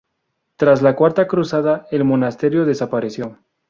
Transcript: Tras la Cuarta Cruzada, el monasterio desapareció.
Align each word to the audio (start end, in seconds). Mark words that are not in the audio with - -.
Tras 0.55 0.81
la 0.81 0.95
Cuarta 0.95 1.27
Cruzada, 1.27 1.85
el 1.91 2.03
monasterio 2.05 2.65
desapareció. 2.65 3.37